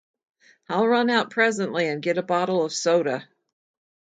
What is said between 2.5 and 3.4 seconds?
of soda.